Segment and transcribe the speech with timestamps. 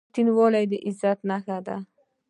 [0.03, 1.77] •رښتینولي د عزت نښه ده.